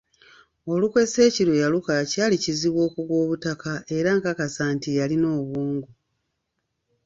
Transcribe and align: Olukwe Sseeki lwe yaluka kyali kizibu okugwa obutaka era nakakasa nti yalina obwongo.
Olukwe 0.71 1.01
Sseeki 1.07 1.43
lwe 1.47 1.59
yaluka 1.63 1.93
kyali 2.11 2.35
kizibu 2.43 2.79
okugwa 2.87 3.15
obutaka 3.23 3.71
era 3.97 4.09
nakakasa 4.13 4.63
nti 4.75 4.89
yalina 4.97 5.27
obwongo. 5.39 5.89